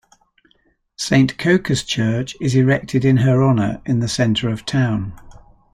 [0.95, 5.13] Saint Coca's Church is erected in her honour in the centre of town.